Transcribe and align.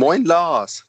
Moin 0.00 0.24
Lars. 0.24 0.86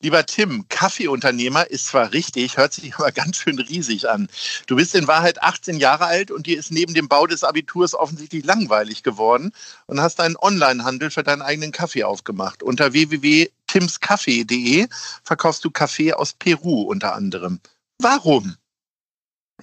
Lieber 0.00 0.24
Tim, 0.24 0.64
Kaffeeunternehmer 0.70 1.68
ist 1.70 1.88
zwar 1.88 2.14
richtig, 2.14 2.56
hört 2.56 2.72
sich 2.72 2.94
aber 2.94 3.12
ganz 3.12 3.36
schön 3.36 3.58
riesig 3.58 4.08
an. 4.08 4.26
Du 4.66 4.76
bist 4.76 4.94
in 4.94 5.06
Wahrheit 5.06 5.42
18 5.42 5.76
Jahre 5.76 6.06
alt 6.06 6.30
und 6.30 6.46
dir 6.46 6.58
ist 6.58 6.72
neben 6.72 6.94
dem 6.94 7.08
Bau 7.08 7.26
des 7.26 7.44
Abiturs 7.44 7.92
offensichtlich 7.92 8.42
langweilig 8.42 9.02
geworden 9.02 9.52
und 9.84 10.00
hast 10.00 10.18
einen 10.18 10.38
Onlinehandel 10.40 11.10
für 11.10 11.22
deinen 11.22 11.42
eigenen 11.42 11.72
Kaffee 11.72 12.04
aufgemacht. 12.04 12.62
Unter 12.62 12.94
www.timskaffee.de 12.94 14.88
verkaufst 15.22 15.62
du 15.66 15.70
Kaffee 15.70 16.14
aus 16.14 16.32
Peru 16.32 16.84
unter 16.84 17.14
anderem. 17.14 17.60
Warum? 17.98 18.56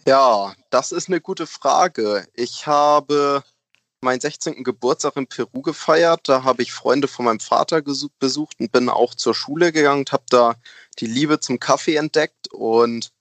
Ja, 0.06 0.54
das 0.70 0.92
ist 0.92 1.08
eine 1.08 1.22
gute 1.22 1.48
Frage. 1.48 2.28
Ich 2.36 2.68
habe 2.68 3.44
meinen 4.02 4.22
16. 4.22 4.64
Geburtstag 4.64 5.16
in 5.16 5.28
Peru 5.28 5.62
gefeiert. 5.62 6.28
Da 6.28 6.44
habe 6.44 6.62
ich 6.62 6.72
Freunde 6.72 7.08
von 7.08 7.26
meinem 7.26 7.40
Vater 7.40 7.82
besucht 7.82 8.60
und 8.60 8.72
bin 8.72 8.90
auch 8.90 9.16
zur 9.16 9.36
Schule 9.36 9.72
gegangen 9.72 10.02
und 10.02 10.12
habe 10.12 10.24
da 10.30 10.56
die 11.00 11.08
Liebe 11.08 11.40
zum 11.40 11.60
Kaffee 11.60 11.96
entdeckt. 11.96 12.48
Und 12.52 13.12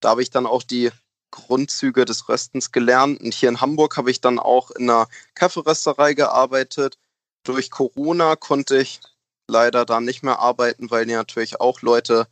da 0.00 0.10
habe 0.10 0.22
ich 0.22 0.30
dann 0.30 0.46
auch 0.46 0.62
die 0.62 0.90
Grundzüge 1.30 2.04
des 2.04 2.28
Röstens 2.28 2.72
gelernt. 2.72 3.20
Und 3.20 3.34
hier 3.34 3.48
in 3.48 3.60
Hamburg 3.60 3.96
habe 3.96 4.10
ich 4.10 4.20
dann 4.20 4.38
auch 4.38 4.70
in 4.70 4.88
einer 4.88 5.08
Kaffeerösterei 5.34 6.14
gearbeitet. 6.14 6.98
Durch 7.44 7.70
Corona 7.70 8.36
konnte 8.36 8.78
ich 8.78 9.00
leider 9.48 9.84
da 9.84 10.00
nicht 10.00 10.22
mehr 10.22 10.38
arbeiten, 10.38 10.90
weil 10.90 11.06
die 11.06 11.14
natürlich 11.14 11.60
auch 11.60 11.82
Leute 11.82 12.26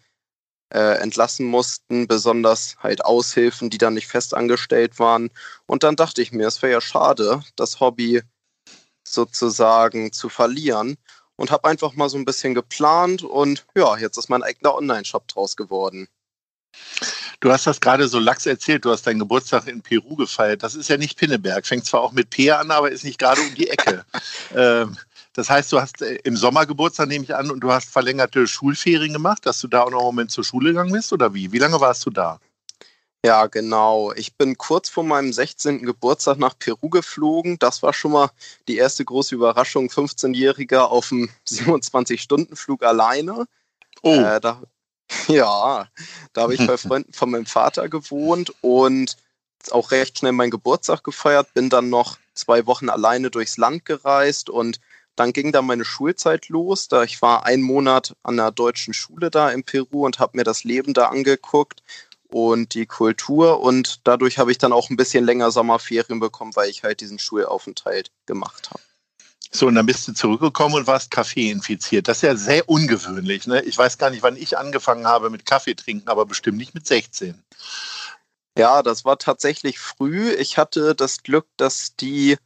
äh, 0.71 0.99
entlassen 1.01 1.47
mussten, 1.47 2.07
besonders 2.07 2.77
halt 2.83 3.05
Aushilfen, 3.05 3.71
die 3.71 3.79
dann 3.79 3.95
nicht 3.95 4.09
festangestellt 4.09 4.99
waren. 4.99 5.31
Und 5.67 5.83
dann 5.83 5.97
dachte 5.97 6.23
ich 6.23 6.33
mir, 6.33 6.47
es 6.47 6.63
wäre 6.63 6.73
ja 6.73 6.81
schade, 6.81 7.43
das 7.57 7.81
Hobby 7.81 8.23
sozusagen 9.07 10.13
zu 10.13 10.29
verlieren 10.29 10.97
und 11.37 11.51
habe 11.51 11.69
einfach 11.69 11.95
mal 11.95 12.09
so 12.09 12.19
ein 12.19 12.25
bisschen 12.25 12.55
geplant 12.55 13.23
und 13.23 13.67
ja, 13.77 13.97
jetzt 13.97 14.17
ist 14.17 14.29
mein 14.29 14.43
eigener 14.43 14.75
Online-Shop 14.75 15.29
draus 15.29 15.57
geworden. 15.57 16.09
Du 17.41 17.53
hast 17.53 17.67
das 17.67 17.81
gerade 17.81 18.09
so 18.09 18.19
lax 18.19 18.47
erzählt, 18.47 18.85
du 18.85 18.91
hast 18.91 19.07
deinen 19.07 19.19
Geburtstag 19.19 19.67
in 19.67 19.83
Peru 19.83 20.17
gefeiert. 20.17 20.63
Das 20.63 20.75
ist 20.75 20.89
ja 20.89 20.97
nicht 20.97 21.19
Pinneberg, 21.19 21.67
fängt 21.67 21.85
zwar 21.85 22.01
auch 22.01 22.13
mit 22.13 22.31
P 22.31 22.51
an, 22.51 22.71
aber 22.71 22.91
ist 22.91 23.05
nicht 23.05 23.19
gerade 23.19 23.41
um 23.41 23.55
die 23.55 23.69
Ecke. 23.69 24.05
ähm, 24.55 24.97
das 25.37 25.51
heißt, 25.51 25.71
du 25.71 25.81
hast 25.81 26.03
äh, 26.03 26.19
im 26.25 26.37
Sommer 26.37 26.65
Geburtstag, 26.67 27.09
nehme 27.09 27.25
ich 27.25 27.35
an, 27.35 27.51
und 27.51 27.61
du 27.61 27.71
hast 27.71 27.91
verlängerte 27.91 28.47
Schulferien 28.47 29.13
gemacht, 29.13 29.45
dass 29.45 29.61
du 29.61 29.69
da 29.69 29.83
auch 29.83 29.91
noch 29.91 29.99
einen 29.99 30.07
Moment 30.07 30.31
zur 30.31 30.45
Schule 30.45 30.71
gegangen 30.71 30.93
bist 30.93 31.13
oder 31.13 31.35
wie? 31.35 31.53
Wie 31.53 31.59
lange 31.59 31.81
warst 31.81 32.07
du 32.07 32.11
da? 32.11 32.41
Ja, 33.25 33.47
genau. 33.47 34.13
Ich 34.13 34.37
bin 34.37 34.57
kurz 34.57 34.89
vor 34.89 35.05
meinem 35.05 35.33
16. 35.33 35.85
Geburtstag 35.85 36.39
nach 36.39 36.59
Peru 36.59 36.89
geflogen. 36.89 37.59
Das 37.59 37.83
war 37.83 37.93
schon 37.93 38.13
mal 38.13 38.31
die 38.69 38.77
erste 38.77 39.05
große 39.05 39.35
Überraschung. 39.35 39.89
15-Jähriger 39.89 40.83
auf 40.83 41.09
dem 41.11 41.29
27-Stunden-Flug 41.49 42.83
alleine. 42.83 43.47
Oh. 44.03 44.15
Äh, 44.15 44.41
da, 44.41 44.63
ja, 45.29 45.89
da 46.33 46.43
habe 46.43 46.55
ich 46.55 46.67
bei 46.67 46.77
Freunden 46.77 47.13
von 47.13 47.31
meinem 47.31 47.47
Vater 47.47 47.89
gewohnt 47.89 48.55
und 48.63 49.17
auch 49.71 49.91
recht 49.91 50.19
schnell 50.19 50.33
meinen 50.33 50.51
Geburtstag 50.51 51.03
gefeiert. 51.05 51.53
Bin 51.53 51.69
dann 51.69 51.91
noch 51.91 52.19
zwei 52.35 52.67
Wochen 52.67 52.89
alleine 52.89 53.31
durchs 53.31 53.57
Land 53.57 53.85
gereist 53.85 54.49
und 54.49 54.79
dann 55.17 55.33
ging 55.33 55.51
da 55.51 55.63
meine 55.63 55.85
Schulzeit 55.85 56.49
los. 56.49 56.89
Da 56.89 57.03
ich 57.03 57.21
war 57.23 57.45
einen 57.45 57.63
Monat 57.63 58.15
an 58.23 58.37
der 58.37 58.51
deutschen 58.53 58.95
Schule 58.95 59.31
da 59.31 59.51
in 59.51 59.65
Peru 59.65 60.07
und 60.07 60.19
habe 60.19 60.37
mir 60.37 60.45
das 60.45 60.65
Leben 60.65 60.95
da 60.95 61.07
angeguckt 61.07 61.83
und 62.29 62.75
die 62.75 62.87
Kultur 62.87 63.61
und 63.61 64.01
dadurch 64.05 64.39
habe 64.39 64.53
ich 64.53 64.59
dann 64.59 64.73
auch 64.73 64.91
ein 64.91 64.97
bisschen 64.97 65.25
länger 65.25 65.51
Sommerferien 65.51 66.21
bekommen, 66.21 66.55
weil 66.55 66.71
ich 66.71 66.83
halt 66.83 67.01
diesen 67.01 67.19
Schulaufenthalt 67.19 68.11
gemacht 68.27 68.71
habe. 68.71 68.83
So, 69.53 69.69
und 69.69 69.77
dann 69.77 69.87
bist 69.87 70.07
du 70.09 70.13
zurückgekommen 70.13 70.75
und 70.75 70.87
warst 70.87 71.11
Kaffee 71.11 71.51
infiziert. 71.51 72.09
Das 72.09 72.19
ist 72.19 72.23
ja 72.23 72.37
sehr 72.37 72.69
ungewöhnlich. 72.69 73.47
Ne? 73.47 73.63
Ich 73.63 73.79
weiß 73.79 73.97
gar 73.97 74.11
nicht, 74.11 74.23
wann 74.23 74.37
ich 74.37 74.59
angefangen 74.59 75.07
habe 75.07 75.31
mit 75.31 75.47
Kaffee 75.47 75.75
trinken, 75.75 76.09
aber 76.09 76.27
bestimmt 76.27 76.59
nicht 76.59 76.75
mit 76.75 76.87
16. 76.87 77.43
Ja, 78.59 78.83
das 78.83 79.05
war 79.05 79.19
tatsächlich 79.19 79.79
früh. 79.79 80.31
Ich 80.33 80.59
hatte 80.59 80.95
das 80.95 81.23
Glück, 81.23 81.47
dass 81.57 81.95
die 81.97 82.37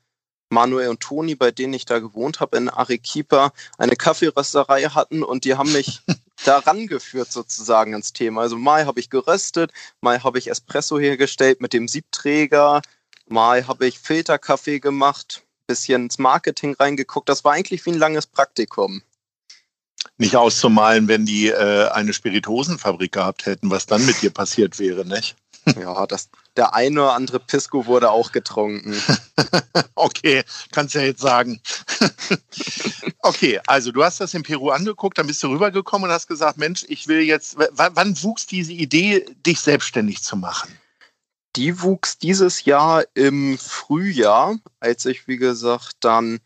Manuel 0.51 0.89
und 0.89 1.01
Toni, 1.01 1.35
bei 1.35 1.51
denen 1.51 1.73
ich 1.73 1.85
da 1.85 2.01
gewohnt 2.01 2.41
habe 2.41 2.57
in 2.57 2.69
Arequipa, 2.69 3.53
eine 3.79 3.97
Kaffeerösterei 3.97 4.83
hatten 4.83 5.23
und 5.23 5.45
die 5.45 5.55
haben 5.55 5.73
mich 5.73 6.03
da 6.45 6.59
rangeführt 6.59 7.33
sozusagen 7.33 7.95
ans 7.95 8.13
Thema. 8.13 8.43
Also 8.43 8.57
mal 8.57 8.85
habe 8.87 9.01
ich 9.01 9.11
geröstet, 9.11 9.73
mal 10.01 10.23
habe 10.23 10.39
ich 10.39 10.51
Espresso 10.51 10.99
hergestellt 10.99 11.61
mit 11.61 11.73
dem 11.73 11.89
Siebträger, 11.89 12.83
mal 13.29 13.67
habe 13.67 13.87
ich 13.87 13.99
Filterkaffee 13.99 14.81
gemacht, 14.81 15.43
bisschen 15.67 16.05
ins 16.05 16.19
Marketing 16.19 16.75
reingeguckt. 16.75 17.29
Das 17.29 17.45
war 17.45 17.53
eigentlich 17.53 17.87
wie 17.87 17.91
ein 17.91 17.99
langes 17.99 18.27
Praktikum. 18.27 19.03
Nicht 20.19 20.37
auszumalen, 20.37 21.09
wenn 21.09 21.27
die 21.27 21.49
äh, 21.49 21.89
eine 21.91 22.13
Spirituosenfabrik 22.13 23.13
gehabt 23.13 23.47
hätten, 23.47 23.71
was 23.71 23.87
dann 23.87 24.05
mit 24.05 24.21
dir 24.21 24.31
passiert 24.31 24.79
wäre, 24.79 25.07
nicht? 25.07 25.37
Ja, 25.79 26.07
das, 26.07 26.31
der 26.57 26.75
eine 26.75 27.03
oder 27.03 27.13
andere 27.15 27.41
Pisco 27.41 27.87
wurde 27.87 28.11
auch 28.11 28.33
getrunken. 28.33 28.95
okay, 29.95 30.43
kannst 30.73 30.95
ja 30.95 31.03
jetzt 31.03 31.21
sagen. 31.21 31.61
okay, 33.21 33.61
also 33.67 33.93
du 33.93 34.03
hast 34.03 34.21
das 34.21 34.35
in 34.35 34.43
Peru 34.43 34.71
angeguckt, 34.71 35.19
dann 35.19 35.27
bist 35.27 35.43
du 35.43 35.49
rübergekommen 35.49 36.09
und 36.09 36.15
hast 36.15 36.29
gesagt, 36.29 36.59
Mensch, 36.59 36.85
ich 36.89 37.09
will 37.09 37.21
jetzt, 37.21 37.57
wann 37.59 38.23
wuchs 38.23 38.47
diese 38.47 38.73
Idee, 38.73 39.25
dich 39.47 39.61
selbstständig 39.61 40.23
zu 40.23 40.37
machen? 40.37 40.77
Die 41.57 41.83
wuchs 41.83 42.19
dieses 42.19 42.65
Jahr 42.65 43.05
im 43.15 43.59
Frühjahr, 43.59 44.57
als 44.79 45.05
ich, 45.07 45.27
wie 45.27 45.37
gesagt, 45.37 45.97
dann 46.01 46.41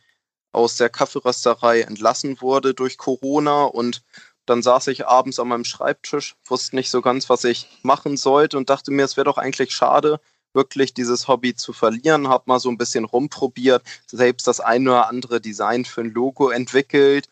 aus 0.52 0.76
der 0.76 0.88
Kaffeerösterei 0.88 1.82
entlassen 1.82 2.40
wurde 2.40 2.74
durch 2.74 2.96
Corona 2.96 3.64
und 3.64 4.02
dann 4.46 4.62
saß 4.62 4.88
ich 4.88 5.06
abends 5.06 5.38
an 5.38 5.48
meinem 5.48 5.64
Schreibtisch, 5.64 6.36
wusste 6.46 6.76
nicht 6.76 6.90
so 6.90 7.00
ganz, 7.00 7.30
was 7.30 7.44
ich 7.44 7.68
machen 7.82 8.16
sollte 8.16 8.56
und 8.58 8.70
dachte 8.70 8.90
mir, 8.90 9.04
es 9.04 9.16
wäre 9.16 9.24
doch 9.24 9.38
eigentlich 9.38 9.74
schade, 9.74 10.20
wirklich 10.52 10.94
dieses 10.94 11.28
Hobby 11.28 11.54
zu 11.54 11.72
verlieren. 11.72 12.28
Hab 12.28 12.46
mal 12.46 12.60
so 12.60 12.68
ein 12.68 12.78
bisschen 12.78 13.04
rumprobiert, 13.04 13.82
selbst 14.06 14.46
das 14.46 14.60
eine 14.60 14.90
oder 14.90 15.08
andere 15.08 15.40
Design 15.40 15.84
für 15.84 16.02
ein 16.02 16.12
Logo 16.12 16.50
entwickelt. 16.50 17.28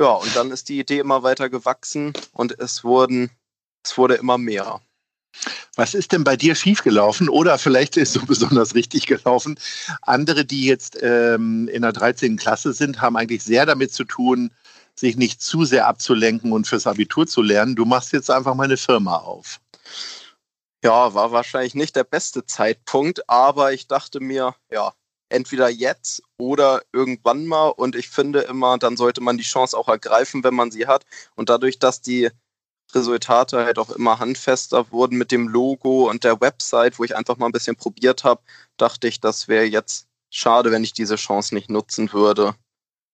Ja, 0.00 0.12
und 0.12 0.34
dann 0.34 0.50
ist 0.50 0.68
die 0.68 0.80
Idee 0.80 0.98
immer 0.98 1.22
weiter 1.22 1.48
gewachsen 1.48 2.12
und 2.32 2.58
es 2.58 2.82
wurden, 2.82 3.30
es 3.84 3.96
wurde 3.96 4.14
immer 4.14 4.38
mehr. 4.38 4.80
Was 5.76 5.94
ist 5.94 6.12
denn 6.12 6.22
bei 6.22 6.36
dir 6.36 6.54
schiefgelaufen 6.54 7.28
oder 7.28 7.58
vielleicht 7.58 7.96
ist 7.96 8.12
so 8.12 8.24
besonders 8.24 8.74
richtig 8.74 9.06
gelaufen? 9.06 9.58
Andere, 10.02 10.44
die 10.44 10.64
jetzt 10.64 10.98
ähm, 11.02 11.68
in 11.68 11.82
der 11.82 11.92
13. 11.92 12.36
Klasse 12.36 12.72
sind, 12.72 13.00
haben 13.00 13.16
eigentlich 13.16 13.42
sehr 13.42 13.66
damit 13.66 13.92
zu 13.92 14.04
tun, 14.04 14.52
sich 15.04 15.16
nicht 15.16 15.42
zu 15.42 15.64
sehr 15.64 15.86
abzulenken 15.86 16.52
und 16.52 16.66
fürs 16.66 16.86
Abitur 16.86 17.26
zu 17.26 17.42
lernen. 17.42 17.76
Du 17.76 17.84
machst 17.84 18.12
jetzt 18.12 18.30
einfach 18.30 18.54
mal 18.54 18.64
eine 18.64 18.76
Firma 18.76 19.18
auf. 19.18 19.60
Ja, 20.82 21.14
war 21.14 21.32
wahrscheinlich 21.32 21.74
nicht 21.74 21.96
der 21.96 22.04
beste 22.04 22.44
Zeitpunkt, 22.46 23.28
aber 23.28 23.72
ich 23.72 23.86
dachte 23.86 24.20
mir, 24.20 24.54
ja, 24.70 24.92
entweder 25.28 25.68
jetzt 25.68 26.22
oder 26.38 26.82
irgendwann 26.92 27.46
mal. 27.46 27.68
Und 27.68 27.96
ich 27.96 28.08
finde 28.08 28.40
immer, 28.40 28.78
dann 28.78 28.96
sollte 28.96 29.20
man 29.20 29.36
die 29.36 29.44
Chance 29.44 29.76
auch 29.76 29.88
ergreifen, 29.88 30.44
wenn 30.44 30.54
man 30.54 30.70
sie 30.70 30.86
hat. 30.86 31.04
Und 31.34 31.48
dadurch, 31.48 31.78
dass 31.78 32.00
die 32.00 32.30
Resultate 32.94 33.64
halt 33.64 33.78
auch 33.78 33.90
immer 33.90 34.18
handfester 34.18 34.90
wurden 34.92 35.18
mit 35.18 35.32
dem 35.32 35.48
Logo 35.48 36.08
und 36.08 36.24
der 36.24 36.40
Website, 36.40 36.98
wo 36.98 37.04
ich 37.04 37.16
einfach 37.16 37.36
mal 37.36 37.46
ein 37.46 37.52
bisschen 37.52 37.76
probiert 37.76 38.24
habe, 38.24 38.42
dachte 38.76 39.08
ich, 39.08 39.20
das 39.20 39.48
wäre 39.48 39.64
jetzt 39.64 40.06
schade, 40.30 40.70
wenn 40.70 40.84
ich 40.84 40.92
diese 40.92 41.16
Chance 41.16 41.54
nicht 41.54 41.70
nutzen 41.70 42.12
würde. 42.12 42.54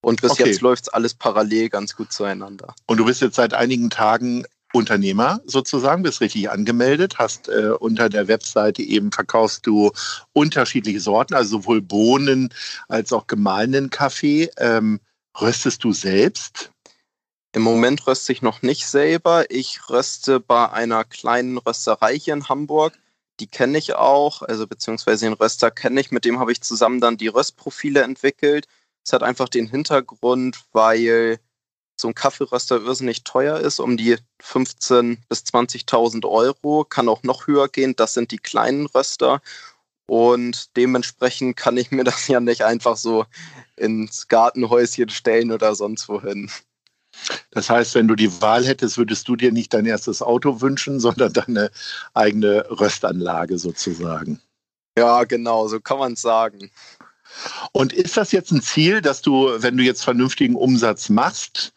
Und 0.03 0.23
bis 0.23 0.33
okay. 0.33 0.47
jetzt 0.47 0.61
läuft 0.61 0.85
es 0.85 0.89
alles 0.89 1.15
parallel 1.15 1.69
ganz 1.69 1.95
gut 1.95 2.13
zueinander. 2.13 2.75
Und 2.87 2.97
du 2.97 3.05
bist 3.05 3.21
jetzt 3.21 3.37
seit 3.37 3.55
einigen 3.55 3.91
Tagen 3.91 4.45
Unternehmer 4.73 5.41
sozusagen, 5.47 6.03
bist 6.03 6.21
richtig 6.21 6.49
angemeldet, 6.51 7.19
hast 7.19 7.49
äh, 7.49 7.73
unter 7.79 8.09
der 8.09 8.29
Webseite 8.29 8.83
eben 8.83 9.11
verkaufst 9.11 9.67
du 9.67 9.91
unterschiedliche 10.33 11.01
Sorten, 11.01 11.35
also 11.35 11.59
sowohl 11.59 11.83
Bohnen 11.83 12.55
als 12.89 13.13
auch 13.13 13.27
gemahlenen 13.27 13.91
Kaffee. 13.91 14.49
Ähm, 14.59 15.01
röstest 15.41 15.83
du 15.83 15.93
selbst? 15.93 16.71
Im 17.53 17.63
Moment 17.63 18.07
röste 18.07 18.33
ich 18.33 18.43
noch 18.43 18.63
nicht 18.63 18.87
selber. 18.87 19.51
Ich 19.51 19.91
röste 19.91 20.39
bei 20.39 20.71
einer 20.71 21.05
kleinen 21.05 21.59
Rösterei 21.59 22.17
hier 22.17 22.35
in 22.35 22.49
Hamburg. 22.49 22.97
Die 23.41 23.49
kenne 23.49 23.79
ich 23.79 23.95
auch, 23.95 24.43
also 24.43 24.69
beziehungsweise 24.69 25.27
den 25.27 25.33
Röster 25.33 25.73
kenne 25.73 26.01
ich. 26.01 26.13
Mit 26.13 26.25
dem 26.25 26.39
habe 26.39 26.53
ich 26.53 26.61
zusammen 26.61 27.01
dann 27.01 27.17
die 27.17 27.27
Röstprofile 27.27 28.03
entwickelt. 28.03 28.69
Es 29.05 29.13
hat 29.13 29.23
einfach 29.23 29.49
den 29.49 29.67
Hintergrund, 29.67 30.61
weil 30.73 31.41
so 32.01 32.09
ein 32.09 32.15
Kaffeeröster 32.15 32.81
irrsinnig 32.81 33.25
teuer 33.25 33.59
ist, 33.59 33.79
um 33.79 33.97
die 33.97 34.17
15.000 34.43 35.19
bis 35.29 35.41
20.000 35.41 36.27
Euro, 36.27 36.85
kann 36.85 37.09
auch 37.09 37.23
noch 37.23 37.47
höher 37.47 37.69
gehen. 37.69 37.95
Das 37.95 38.15
sind 38.15 38.33
die 38.33 38.39
kleinen 38.39 38.87
Röster. 38.87 39.41
Und 40.07 40.77
dementsprechend 40.77 41.57
kann 41.57 41.77
ich 41.77 41.91
mir 41.91 42.05
das 42.05 42.27
ja 42.27 42.41
nicht 42.41 42.63
einfach 42.63 42.97
so 42.97 43.27
ins 43.77 44.29
Gartenhäuschen 44.29 45.09
stellen 45.09 45.53
oder 45.53 45.75
sonst 45.75 46.09
wohin. 46.09 46.51
Das 47.51 47.69
heißt, 47.69 47.95
wenn 47.95 48.09
du 48.09 48.15
die 48.15 48.41
Wahl 48.41 48.65
hättest, 48.65 48.97
würdest 48.97 49.29
du 49.29 49.37
dir 49.37 49.53
nicht 49.53 49.75
dein 49.75 49.87
erstes 49.87 50.23
Auto 50.23 50.61
wünschen, 50.61 51.01
sondern 51.01 51.33
deine 51.33 51.71
eigene 52.15 52.65
Röstanlage 52.71 53.59
sozusagen. 53.59 54.41
Ja, 54.97 55.25
genau, 55.25 55.69
so 55.69 55.81
kann 55.81 55.99
man 55.99 56.15
es 56.15 56.23
sagen. 56.23 56.71
Und 57.73 57.93
ist 57.93 58.17
das 58.17 58.33
jetzt 58.33 58.51
ein 58.51 58.63
Ziel, 58.63 59.01
dass 59.01 59.23
du, 59.23 59.51
wenn 59.59 59.77
du 59.77 59.83
jetzt 59.83 60.05
vernünftigen 60.05 60.57
Umsatz 60.57 61.09
machst, 61.09 61.73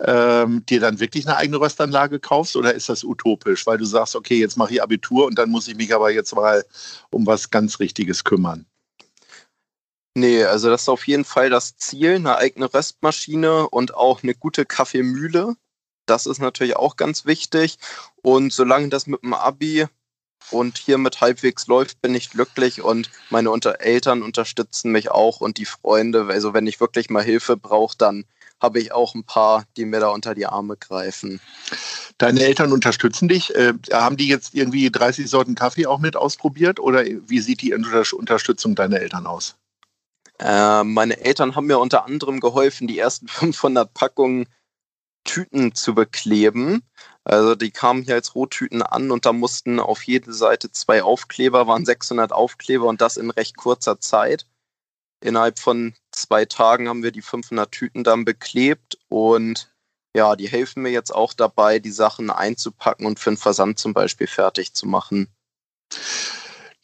ähm, 0.00 0.64
dir 0.66 0.80
dann 0.80 1.00
wirklich 1.00 1.26
eine 1.26 1.36
eigene 1.36 1.60
Röstanlage 1.60 2.20
kaufst 2.20 2.56
oder 2.56 2.74
ist 2.74 2.88
das 2.88 3.04
utopisch, 3.04 3.66
weil 3.66 3.78
du 3.78 3.84
sagst, 3.84 4.14
okay, 4.14 4.38
jetzt 4.38 4.56
mache 4.56 4.74
ich 4.74 4.82
Abitur 4.82 5.26
und 5.26 5.38
dann 5.38 5.50
muss 5.50 5.68
ich 5.68 5.76
mich 5.76 5.94
aber 5.94 6.10
jetzt 6.10 6.34
mal 6.34 6.64
um 7.10 7.26
was 7.26 7.50
ganz 7.50 7.80
Richtiges 7.80 8.24
kümmern? 8.24 8.66
Nee, 10.14 10.44
also 10.44 10.68
das 10.68 10.82
ist 10.82 10.88
auf 10.88 11.06
jeden 11.06 11.24
Fall 11.24 11.50
das 11.50 11.76
Ziel, 11.76 12.16
eine 12.16 12.36
eigene 12.36 12.72
Röstmaschine 12.72 13.68
und 13.68 13.94
auch 13.94 14.22
eine 14.22 14.34
gute 14.34 14.66
Kaffeemühle. 14.66 15.54
Das 16.06 16.26
ist 16.26 16.40
natürlich 16.40 16.76
auch 16.76 16.96
ganz 16.96 17.24
wichtig. 17.24 17.78
Und 18.22 18.52
solange 18.52 18.88
das 18.88 19.06
mit 19.06 19.22
dem 19.22 19.34
Abi 19.34 19.86
und 20.50 20.78
hiermit 20.78 21.20
halbwegs 21.20 21.66
läuft, 21.66 22.00
bin 22.00 22.14
ich 22.14 22.30
glücklich 22.30 22.82
und 22.82 23.10
meine 23.30 23.50
Unter 23.50 23.80
Eltern 23.80 24.22
unterstützen 24.22 24.92
mich 24.92 25.10
auch 25.10 25.40
und 25.40 25.58
die 25.58 25.64
Freunde. 25.64 26.26
Also 26.28 26.54
wenn 26.54 26.66
ich 26.66 26.80
wirklich 26.80 27.10
mal 27.10 27.22
Hilfe 27.22 27.56
brauche, 27.56 27.96
dann 27.96 28.24
habe 28.60 28.80
ich 28.80 28.92
auch 28.92 29.14
ein 29.14 29.24
paar, 29.24 29.64
die 29.76 29.84
mir 29.84 30.00
da 30.00 30.08
unter 30.08 30.34
die 30.34 30.46
Arme 30.46 30.76
greifen. 30.76 31.40
Deine 32.18 32.40
Eltern 32.40 32.72
unterstützen 32.72 33.28
dich. 33.28 33.54
Äh, 33.54 33.74
haben 33.92 34.16
die 34.16 34.26
jetzt 34.26 34.54
irgendwie 34.54 34.90
30 34.90 35.28
Sorten 35.30 35.54
Kaffee 35.54 35.86
auch 35.86 35.98
mit 35.98 36.16
ausprobiert 36.16 36.80
oder 36.80 37.04
wie 37.04 37.40
sieht 37.40 37.62
die 37.62 37.72
Unterstützung 37.72 38.74
deiner 38.74 39.00
Eltern 39.00 39.26
aus? 39.26 39.56
Äh, 40.40 40.84
meine 40.84 41.20
Eltern 41.20 41.56
haben 41.56 41.66
mir 41.66 41.78
unter 41.78 42.04
anderem 42.04 42.40
geholfen, 42.40 42.86
die 42.86 42.98
ersten 42.98 43.28
500 43.28 43.92
Packungen 43.94 44.46
Tüten 45.24 45.74
zu 45.74 45.94
bekleben. 45.94 46.82
Also 47.24 47.54
die 47.54 47.70
kamen 47.70 48.02
hier 48.02 48.14
als 48.14 48.34
Rohtüten 48.34 48.82
an 48.82 49.10
und 49.10 49.26
da 49.26 49.32
mussten 49.32 49.80
auf 49.80 50.02
jede 50.02 50.32
Seite 50.32 50.70
zwei 50.70 51.02
Aufkleber, 51.02 51.66
waren 51.66 51.84
600 51.84 52.32
Aufkleber 52.32 52.86
und 52.86 53.00
das 53.00 53.16
in 53.16 53.30
recht 53.30 53.56
kurzer 53.56 54.00
Zeit. 54.00 54.46
Innerhalb 55.20 55.58
von 55.58 55.94
zwei 56.12 56.44
Tagen 56.44 56.88
haben 56.88 57.02
wir 57.02 57.10
die 57.10 57.22
500 57.22 57.70
Tüten 57.70 58.04
dann 58.04 58.24
beklebt 58.24 58.98
und 59.08 59.70
ja, 60.16 60.36
die 60.36 60.48
helfen 60.48 60.82
mir 60.82 60.90
jetzt 60.90 61.14
auch 61.14 61.34
dabei, 61.34 61.78
die 61.78 61.90
Sachen 61.90 62.30
einzupacken 62.30 63.06
und 63.06 63.18
für 63.18 63.30
den 63.30 63.36
Versand 63.36 63.78
zum 63.78 63.92
Beispiel 63.92 64.26
fertig 64.26 64.72
zu 64.74 64.86
machen. 64.86 65.28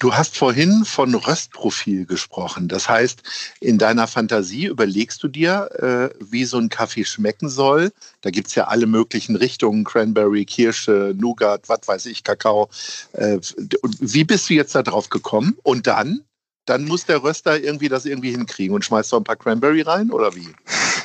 Du 0.00 0.12
hast 0.12 0.36
vorhin 0.36 0.84
von 0.84 1.14
Röstprofil 1.14 2.04
gesprochen. 2.04 2.68
Das 2.68 2.88
heißt, 2.88 3.22
in 3.60 3.78
deiner 3.78 4.06
Fantasie 4.06 4.66
überlegst 4.66 5.22
du 5.22 5.28
dir, 5.28 5.70
äh, 5.78 6.14
wie 6.20 6.44
so 6.44 6.58
ein 6.58 6.68
Kaffee 6.68 7.04
schmecken 7.04 7.48
soll. 7.48 7.92
Da 8.20 8.30
gibt 8.30 8.48
es 8.48 8.54
ja 8.56 8.64
alle 8.64 8.86
möglichen 8.86 9.36
Richtungen, 9.36 9.84
Cranberry, 9.84 10.44
Kirsche, 10.44 11.14
Nougat, 11.16 11.68
was 11.68 11.86
weiß 11.86 12.06
ich, 12.06 12.24
Kakao. 12.24 12.68
Äh, 13.12 13.38
wie 14.00 14.24
bist 14.24 14.50
du 14.50 14.54
jetzt 14.54 14.74
da 14.74 14.82
drauf 14.82 15.10
gekommen? 15.10 15.56
Und 15.62 15.86
dann 15.86 16.24
dann 16.66 16.84
muss 16.84 17.04
der 17.04 17.22
Röster 17.22 17.60
irgendwie 17.60 17.88
das 17.88 18.06
irgendwie 18.06 18.30
hinkriegen 18.30 18.74
und 18.74 18.84
schmeißt 18.84 19.10
so 19.10 19.16
ein 19.18 19.24
paar 19.24 19.36
Cranberry 19.36 19.82
rein 19.82 20.10
oder 20.10 20.34
wie? 20.34 20.48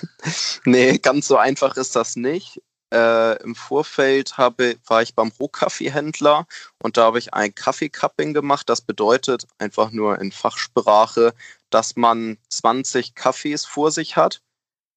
nee, 0.65 0.97
ganz 0.97 1.27
so 1.27 1.37
einfach 1.37 1.75
ist 1.77 1.95
das 1.95 2.15
nicht. 2.15 2.61
Äh, 2.91 3.41
Im 3.43 3.53
Vorfeld 3.53 4.37
habe, 4.37 4.77
war 4.87 5.03
ich 5.03 5.13
beim 5.13 5.31
Rohkaffeehändler 5.39 6.47
und 6.81 6.97
da 6.97 7.03
habe 7.03 7.19
ich 7.19 7.33
ein 7.33 7.53
Kaffeecupping 7.53 8.33
gemacht. 8.33 8.67
Das 8.67 8.81
bedeutet 8.81 9.45
einfach 9.59 9.91
nur 9.91 10.19
in 10.19 10.31
Fachsprache, 10.31 11.33
dass 11.69 11.95
man 11.95 12.37
20 12.49 13.13
Kaffees 13.13 13.65
vor 13.65 13.91
sich 13.91 14.15
hat, 14.15 14.41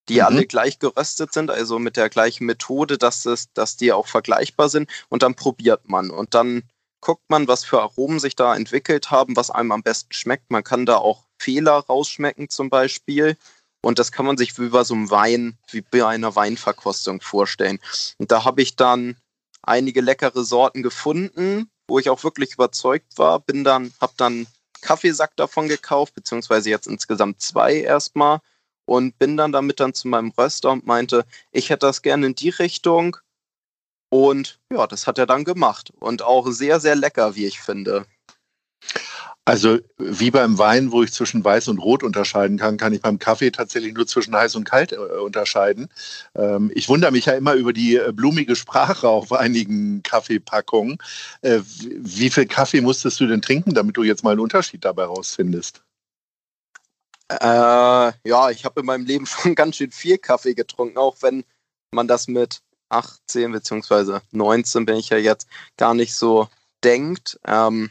die 0.08 0.16
mhm. 0.16 0.22
alle 0.22 0.46
gleich 0.46 0.78
geröstet 0.78 1.32
sind, 1.34 1.50
also 1.50 1.78
mit 1.78 1.96
der 1.96 2.08
gleichen 2.08 2.46
Methode, 2.46 2.96
dass, 2.96 3.26
es, 3.26 3.52
dass 3.52 3.76
die 3.76 3.92
auch 3.92 4.06
vergleichbar 4.06 4.68
sind. 4.68 4.90
Und 5.10 5.22
dann 5.22 5.34
probiert 5.34 5.88
man. 5.88 6.10
Und 6.10 6.34
dann 6.34 6.62
guckt 7.02 7.24
man, 7.28 7.48
was 7.48 7.64
für 7.64 7.82
Aromen 7.82 8.20
sich 8.20 8.36
da 8.36 8.54
entwickelt 8.56 9.10
haben, 9.10 9.36
was 9.36 9.50
einem 9.50 9.72
am 9.72 9.82
besten 9.82 10.12
schmeckt. 10.12 10.50
Man 10.50 10.64
kann 10.64 10.86
da 10.86 10.96
auch 10.96 11.24
Fehler 11.38 11.72
rausschmecken 11.72 12.48
zum 12.48 12.70
Beispiel. 12.70 13.36
Und 13.82 13.98
das 13.98 14.12
kann 14.12 14.26
man 14.26 14.38
sich 14.38 14.58
wie 14.58 14.68
bei 14.68 14.84
so 14.84 14.94
einem 14.94 15.10
Wein, 15.10 15.58
wie 15.70 15.80
bei 15.82 16.06
einer 16.06 16.36
Weinverkostung 16.36 17.20
vorstellen. 17.20 17.80
Und 18.18 18.30
da 18.30 18.44
habe 18.44 18.62
ich 18.62 18.76
dann 18.76 19.16
einige 19.62 20.00
leckere 20.00 20.44
Sorten 20.44 20.82
gefunden, 20.82 21.68
wo 21.88 21.98
ich 21.98 22.08
auch 22.08 22.22
wirklich 22.22 22.54
überzeugt 22.54 23.18
war. 23.18 23.40
Bin 23.40 23.64
dann, 23.64 23.92
habe 24.00 24.12
dann 24.16 24.46
Kaffeesack 24.80 25.36
davon 25.36 25.68
gekauft, 25.68 26.14
beziehungsweise 26.14 26.70
jetzt 26.70 26.86
insgesamt 26.86 27.40
zwei 27.40 27.74
erstmal. 27.74 28.40
Und 28.84 29.18
bin 29.18 29.36
dann 29.36 29.52
damit 29.52 29.78
dann 29.80 29.94
zu 29.94 30.08
meinem 30.08 30.32
Röster 30.36 30.70
und 30.70 30.86
meinte, 30.86 31.24
ich 31.52 31.70
hätte 31.70 31.86
das 31.86 32.02
gerne 32.02 32.26
in 32.26 32.34
die 32.34 32.50
Richtung. 32.50 33.16
Und 34.10 34.60
ja, 34.70 34.86
das 34.86 35.06
hat 35.06 35.18
er 35.18 35.26
dann 35.26 35.44
gemacht. 35.44 35.92
Und 35.98 36.22
auch 36.22 36.50
sehr, 36.50 36.80
sehr 36.80 36.96
lecker, 36.96 37.34
wie 37.34 37.46
ich 37.46 37.60
finde. 37.60 38.06
Also 39.44 39.78
wie 39.98 40.30
beim 40.30 40.56
Wein, 40.58 40.92
wo 40.92 41.02
ich 41.02 41.12
zwischen 41.12 41.44
weiß 41.44 41.66
und 41.66 41.78
rot 41.78 42.04
unterscheiden 42.04 42.58
kann, 42.58 42.76
kann 42.76 42.92
ich 42.92 43.02
beim 43.02 43.18
Kaffee 43.18 43.50
tatsächlich 43.50 43.92
nur 43.92 44.06
zwischen 44.06 44.36
heiß 44.36 44.54
und 44.54 44.64
kalt 44.64 44.92
äh, 44.92 44.96
unterscheiden. 44.96 45.88
Ähm, 46.36 46.70
ich 46.74 46.88
wundere 46.88 47.10
mich 47.10 47.26
ja 47.26 47.32
immer 47.32 47.54
über 47.54 47.72
die 47.72 47.96
äh, 47.96 48.12
blumige 48.12 48.54
Sprache 48.54 49.08
auf 49.08 49.32
einigen 49.32 50.04
Kaffeepackungen. 50.04 50.98
Äh, 51.40 51.58
wie 51.64 52.30
viel 52.30 52.46
Kaffee 52.46 52.80
musstest 52.80 53.18
du 53.18 53.26
denn 53.26 53.42
trinken, 53.42 53.74
damit 53.74 53.96
du 53.96 54.04
jetzt 54.04 54.22
mal 54.22 54.30
einen 54.30 54.40
Unterschied 54.40 54.84
dabei 54.84 55.06
rausfindest? 55.06 55.82
Äh, 57.28 58.12
ja, 58.24 58.50
ich 58.50 58.64
habe 58.64 58.80
in 58.80 58.86
meinem 58.86 59.06
Leben 59.06 59.26
schon 59.26 59.56
ganz 59.56 59.76
schön 59.76 59.90
viel 59.90 60.18
Kaffee 60.18 60.54
getrunken, 60.54 60.98
auch 60.98 61.16
wenn 61.20 61.42
man 61.90 62.06
das 62.06 62.28
mit 62.28 62.60
18 62.90 63.50
beziehungsweise 63.50 64.22
19 64.30 64.86
bin 64.86 64.96
ich 64.96 65.08
ja 65.08 65.16
jetzt 65.16 65.48
gar 65.76 65.94
nicht 65.94 66.14
so 66.14 66.48
denkt. 66.84 67.40
Ähm, 67.44 67.90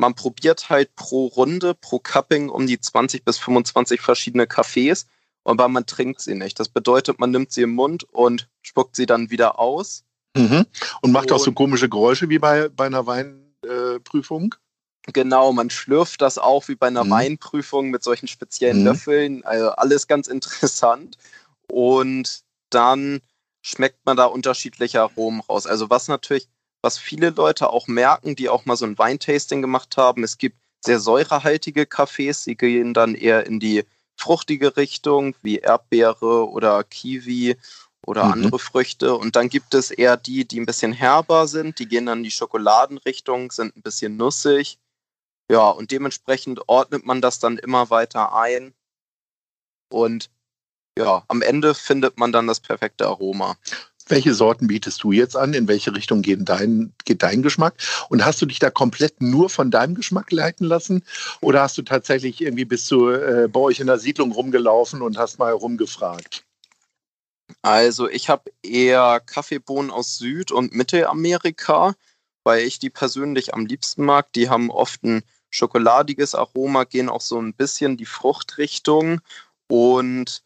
man 0.00 0.14
probiert 0.14 0.70
halt 0.70 0.96
pro 0.96 1.26
Runde, 1.26 1.74
pro 1.74 1.98
Cupping 1.98 2.48
um 2.48 2.66
die 2.66 2.80
20 2.80 3.24
bis 3.24 3.38
25 3.38 4.00
verschiedene 4.00 4.46
Kaffees, 4.46 5.06
aber 5.44 5.68
man 5.68 5.86
trinkt 5.86 6.22
sie 6.22 6.34
nicht. 6.34 6.58
Das 6.58 6.68
bedeutet, 6.68 7.18
man 7.20 7.30
nimmt 7.30 7.52
sie 7.52 7.62
im 7.62 7.74
Mund 7.74 8.04
und 8.04 8.48
spuckt 8.62 8.96
sie 8.96 9.06
dann 9.06 9.30
wieder 9.30 9.58
aus. 9.58 10.04
Mhm. 10.36 10.64
Und 11.02 11.12
macht 11.12 11.30
und, 11.30 11.36
auch 11.36 11.44
so 11.44 11.52
komische 11.52 11.88
Geräusche 11.88 12.28
wie 12.30 12.38
bei, 12.38 12.68
bei 12.68 12.86
einer 12.86 13.06
Weinprüfung? 13.06 14.54
Äh, 15.06 15.12
genau, 15.12 15.52
man 15.52 15.68
schlürft 15.68 16.22
das 16.22 16.38
auch 16.38 16.68
wie 16.68 16.76
bei 16.76 16.86
einer 16.86 17.04
mhm. 17.04 17.10
Weinprüfung 17.10 17.90
mit 17.90 18.02
solchen 18.02 18.26
speziellen 18.28 18.80
mhm. 18.80 18.86
Löffeln. 18.86 19.44
Also 19.44 19.70
alles 19.70 20.06
ganz 20.06 20.28
interessant. 20.28 21.18
Und 21.68 22.40
dann 22.70 23.20
schmeckt 23.60 24.06
man 24.06 24.16
da 24.16 24.24
unterschiedliche 24.24 25.02
Aromen 25.02 25.40
raus. 25.40 25.66
Also 25.66 25.90
was 25.90 26.08
natürlich, 26.08 26.48
was 26.82 26.98
viele 26.98 27.30
Leute 27.30 27.70
auch 27.70 27.86
merken, 27.86 28.36
die 28.36 28.48
auch 28.48 28.64
mal 28.64 28.76
so 28.76 28.86
ein 28.86 28.98
Weintasting 28.98 29.60
gemacht 29.60 29.96
haben, 29.96 30.24
es 30.24 30.38
gibt 30.38 30.56
sehr 30.84 31.00
säurehaltige 31.00 31.86
Kaffees, 31.86 32.44
die 32.44 32.56
gehen 32.56 32.94
dann 32.94 33.14
eher 33.14 33.46
in 33.46 33.60
die 33.60 33.84
fruchtige 34.16 34.76
Richtung, 34.76 35.34
wie 35.42 35.58
Erdbeere 35.58 36.48
oder 36.48 36.84
Kiwi 36.84 37.56
oder 38.06 38.24
mhm. 38.24 38.32
andere 38.32 38.58
Früchte. 38.58 39.14
Und 39.14 39.36
dann 39.36 39.48
gibt 39.48 39.74
es 39.74 39.90
eher 39.90 40.16
die, 40.16 40.46
die 40.46 40.60
ein 40.60 40.66
bisschen 40.66 40.92
herber 40.92 41.46
sind, 41.46 41.78
die 41.78 41.86
gehen 41.86 42.06
dann 42.06 42.18
in 42.18 42.24
die 42.24 42.30
Schokoladenrichtung, 42.30 43.50
sind 43.50 43.76
ein 43.76 43.82
bisschen 43.82 44.16
nussig. 44.16 44.78
Ja, 45.50 45.68
und 45.68 45.90
dementsprechend 45.90 46.68
ordnet 46.68 47.04
man 47.04 47.20
das 47.20 47.40
dann 47.40 47.58
immer 47.58 47.90
weiter 47.90 48.34
ein. 48.34 48.72
Und 49.90 50.30
ja, 50.96 51.24
am 51.28 51.42
Ende 51.42 51.74
findet 51.74 52.18
man 52.18 52.30
dann 52.32 52.46
das 52.46 52.60
perfekte 52.60 53.06
Aroma. 53.06 53.56
Welche 54.10 54.34
Sorten 54.34 54.66
bietest 54.66 55.02
du 55.04 55.12
jetzt 55.12 55.36
an? 55.36 55.54
In 55.54 55.68
welche 55.68 55.94
Richtung 55.94 56.22
geht 56.22 56.40
dein, 56.48 56.92
geht 57.04 57.22
dein 57.22 57.42
Geschmack? 57.42 57.74
Und 58.08 58.24
hast 58.24 58.42
du 58.42 58.46
dich 58.46 58.58
da 58.58 58.68
komplett 58.68 59.22
nur 59.22 59.48
von 59.48 59.70
deinem 59.70 59.94
Geschmack 59.94 60.32
leiten 60.32 60.66
lassen? 60.66 61.04
Oder 61.40 61.62
hast 61.62 61.78
du 61.78 61.82
tatsächlich 61.82 62.40
irgendwie 62.40 62.64
bist 62.64 62.90
du 62.90 63.10
äh, 63.10 63.48
bei 63.48 63.60
euch 63.60 63.78
in 63.78 63.86
der 63.86 63.98
Siedlung 63.98 64.32
rumgelaufen 64.32 65.00
und 65.00 65.16
hast 65.16 65.38
mal 65.38 65.52
rumgefragt? 65.52 66.44
Also 67.62 68.08
ich 68.08 68.28
habe 68.28 68.50
eher 68.62 69.20
Kaffeebohnen 69.20 69.90
aus 69.90 70.18
Süd- 70.18 70.52
und 70.52 70.74
Mittelamerika, 70.74 71.94
weil 72.42 72.64
ich 72.64 72.78
die 72.80 72.90
persönlich 72.90 73.54
am 73.54 73.66
liebsten 73.66 74.04
mag. 74.04 74.32
Die 74.32 74.48
haben 74.48 74.70
oft 74.70 75.04
ein 75.04 75.22
schokoladiges 75.50 76.34
Aroma, 76.34 76.84
gehen 76.84 77.08
auch 77.08 77.20
so 77.20 77.40
ein 77.40 77.54
bisschen 77.54 77.96
die 77.96 78.06
Fruchtrichtung. 78.06 79.20
Und 79.68 80.42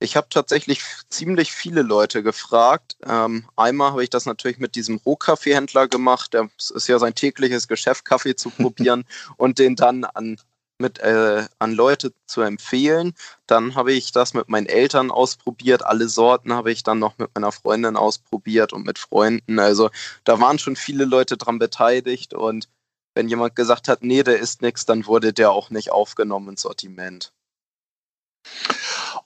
ich 0.00 0.16
habe 0.16 0.28
tatsächlich 0.30 0.82
ziemlich 1.08 1.52
viele 1.52 1.82
Leute 1.82 2.22
gefragt. 2.22 2.96
Ähm, 3.04 3.48
einmal 3.56 3.92
habe 3.92 4.04
ich 4.04 4.10
das 4.10 4.26
natürlich 4.26 4.58
mit 4.58 4.76
diesem 4.76 4.96
Rohkaffeehändler 4.96 5.88
gemacht. 5.88 6.34
Das 6.34 6.70
ist 6.70 6.88
ja 6.88 6.98
sein 6.98 7.14
tägliches 7.14 7.66
Geschäft, 7.68 8.04
Kaffee 8.04 8.36
zu 8.36 8.50
probieren 8.56 9.04
und 9.36 9.58
den 9.58 9.76
dann 9.76 10.04
an 10.04 10.40
mit 10.80 11.00
äh, 11.00 11.44
an 11.58 11.72
Leute 11.72 12.12
zu 12.26 12.40
empfehlen. 12.42 13.14
Dann 13.48 13.74
habe 13.74 13.92
ich 13.92 14.12
das 14.12 14.34
mit 14.34 14.48
meinen 14.48 14.66
Eltern 14.66 15.10
ausprobiert. 15.10 15.84
Alle 15.84 16.08
Sorten 16.08 16.52
habe 16.52 16.70
ich 16.70 16.84
dann 16.84 17.00
noch 17.00 17.18
mit 17.18 17.30
meiner 17.34 17.50
Freundin 17.50 17.96
ausprobiert 17.96 18.72
und 18.72 18.86
mit 18.86 18.98
Freunden. 19.00 19.58
Also 19.58 19.90
da 20.22 20.40
waren 20.40 20.60
schon 20.60 20.76
viele 20.76 21.04
Leute 21.04 21.36
dran 21.36 21.58
beteiligt 21.58 22.32
und 22.32 22.68
wenn 23.14 23.28
jemand 23.28 23.56
gesagt 23.56 23.88
hat, 23.88 24.04
nee, 24.04 24.22
der 24.22 24.38
ist 24.38 24.62
nichts, 24.62 24.86
dann 24.86 25.06
wurde 25.06 25.32
der 25.32 25.50
auch 25.50 25.70
nicht 25.70 25.90
aufgenommen 25.90 26.50
ins 26.50 26.62
Sortiment. 26.62 27.32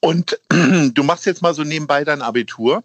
Und 0.04 0.38
du 0.50 1.02
machst 1.02 1.26
jetzt 1.26 1.42
mal 1.42 1.54
so 1.54 1.62
nebenbei 1.62 2.04
dein 2.04 2.22
Abitur. 2.22 2.82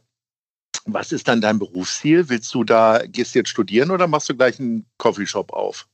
Was 0.85 1.11
ist 1.11 1.27
dann 1.27 1.41
dein 1.41 1.59
Berufsziel? 1.59 2.29
Willst 2.29 2.53
du 2.53 2.63
da, 2.63 3.01
gehst 3.05 3.33
du 3.33 3.39
jetzt 3.39 3.49
studieren 3.49 3.91
oder 3.91 4.07
machst 4.07 4.29
du 4.29 4.35
gleich 4.35 4.59
einen 4.59 4.85
Coffeeshop 4.97 5.51
auf? 5.51 5.87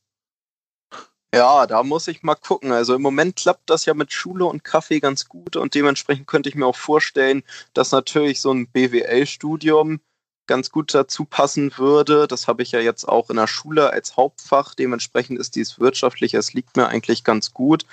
Ja, 1.33 1.65
da 1.65 1.81
muss 1.81 2.07
ich 2.07 2.21
mal 2.21 2.35
gucken. 2.35 2.71
Also 2.71 2.93
im 2.93 3.01
Moment 3.01 3.37
klappt 3.37 3.69
das 3.69 3.85
ja 3.85 3.95
mit 3.95 4.13
Schule 4.13 4.45
und 4.45 4.63
Kaffee 4.63 4.99
ganz 4.99 5.27
gut 5.27 5.55
und 5.55 5.73
dementsprechend 5.73 6.27
könnte 6.27 6.49
ich 6.49 6.55
mir 6.55 6.67
auch 6.67 6.75
vorstellen, 6.75 7.41
dass 7.73 7.91
natürlich 7.91 8.39
so 8.39 8.51
ein 8.51 8.67
BWL-Studium 8.67 9.99
ganz 10.45 10.69
gut 10.69 10.93
dazu 10.93 11.25
passen 11.25 11.75
würde. 11.77 12.27
Das 12.27 12.47
habe 12.47 12.61
ich 12.61 12.71
ja 12.71 12.79
jetzt 12.81 13.07
auch 13.07 13.31
in 13.31 13.37
der 13.37 13.47
Schule 13.47 13.89
als 13.91 14.17
Hauptfach. 14.17 14.75
Dementsprechend 14.75 15.39
ist 15.39 15.55
dies 15.55 15.79
wirtschaftlich, 15.79 16.35
es 16.35 16.53
liegt 16.53 16.77
mir 16.77 16.87
eigentlich 16.87 17.23
ganz 17.23 17.53
gut. 17.53 17.85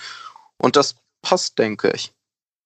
Und 0.59 0.77
das 0.77 0.97
passt, 1.23 1.59
denke 1.59 1.93
ich. 1.95 2.13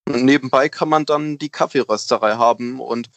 Nebenbei 0.07 0.69
kann 0.69 0.89
man 0.89 1.05
dann 1.05 1.37
die 1.37 1.49
Kaffeerösterei 1.49 2.35
haben 2.35 2.79
und 2.79 3.09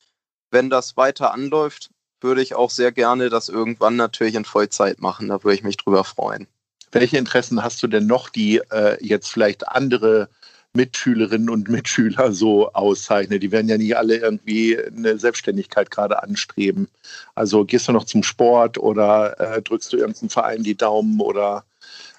wenn 0.50 0.70
das 0.70 0.96
weiter 0.96 1.34
anläuft, 1.34 1.90
würde 2.20 2.42
ich 2.42 2.54
auch 2.54 2.70
sehr 2.70 2.92
gerne 2.92 3.28
das 3.28 3.48
irgendwann 3.48 3.96
natürlich 3.96 4.34
in 4.34 4.44
Vollzeit 4.44 5.00
machen. 5.00 5.28
Da 5.28 5.44
würde 5.44 5.54
ich 5.54 5.62
mich 5.62 5.76
drüber 5.76 6.04
freuen. 6.04 6.46
Welche 6.90 7.18
Interessen 7.18 7.62
hast 7.62 7.82
du 7.82 7.86
denn 7.86 8.06
noch, 8.06 8.30
die 8.30 8.58
äh, 8.70 8.96
jetzt 9.04 9.28
vielleicht 9.28 9.68
andere 9.68 10.28
Mitschülerinnen 10.72 11.50
und 11.50 11.68
Mitschüler 11.68 12.32
so 12.32 12.72
auszeichnen? 12.72 13.40
Die 13.40 13.52
werden 13.52 13.68
ja 13.68 13.76
nicht 13.76 13.96
alle 13.96 14.16
irgendwie 14.16 14.78
eine 14.78 15.18
Selbstständigkeit 15.18 15.90
gerade 15.90 16.22
anstreben. 16.22 16.88
Also 17.34 17.64
gehst 17.64 17.88
du 17.88 17.92
noch 17.92 18.04
zum 18.04 18.22
Sport 18.22 18.78
oder 18.78 19.38
äh, 19.38 19.62
drückst 19.62 19.92
du 19.92 19.98
irgendeinen 19.98 20.30
Verein 20.30 20.62
die 20.62 20.76
Daumen 20.76 21.20
oder 21.20 21.64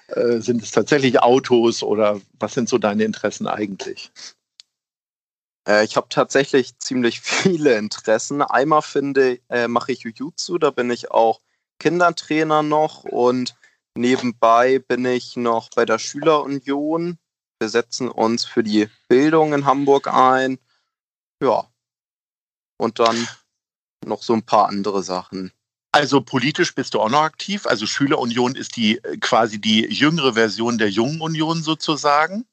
äh, 0.08 0.38
sind 0.38 0.62
es 0.62 0.70
tatsächlich 0.70 1.20
Autos 1.20 1.82
oder 1.82 2.20
was 2.38 2.54
sind 2.54 2.68
so 2.68 2.78
deine 2.78 3.04
Interessen 3.04 3.48
eigentlich? 3.48 4.12
Äh, 5.68 5.84
ich 5.84 5.96
habe 5.96 6.08
tatsächlich 6.08 6.78
ziemlich 6.78 7.20
viele 7.22 7.76
Interessen. 7.76 8.42
Einmal 8.42 8.82
finde, 8.82 9.40
äh, 9.48 9.68
mache 9.68 9.92
ich 9.92 10.00
Jujutsu, 10.00 10.58
da 10.58 10.70
bin 10.70 10.90
ich 10.90 11.10
auch 11.10 11.40
Kindertrainer 11.78 12.62
noch 12.62 13.04
und 13.04 13.54
Nebenbei 13.96 14.78
bin 14.78 15.04
ich 15.04 15.36
noch 15.36 15.68
bei 15.70 15.84
der 15.84 15.98
Schülerunion. 15.98 17.18
Wir 17.58 17.68
setzen 17.68 18.08
uns 18.08 18.44
für 18.44 18.62
die 18.62 18.88
Bildung 19.08 19.52
in 19.52 19.66
Hamburg 19.66 20.06
ein. 20.06 20.58
Ja. 21.42 21.68
Und 22.78 22.98
dann 22.98 23.28
noch 24.06 24.22
so 24.22 24.32
ein 24.32 24.44
paar 24.44 24.68
andere 24.68 25.02
Sachen. 25.02 25.52
Also 25.92 26.20
politisch 26.20 26.74
bist 26.74 26.94
du 26.94 27.00
auch 27.00 27.10
noch 27.10 27.22
aktiv. 27.22 27.66
Also 27.66 27.86
Schülerunion 27.86 28.54
ist 28.54 28.76
die 28.76 28.98
äh, 29.04 29.18
quasi 29.18 29.60
die 29.60 29.82
jüngere 29.86 30.34
Version 30.34 30.78
der 30.78 30.88
Jungen 30.88 31.20
Union 31.20 31.62
sozusagen. 31.62 32.46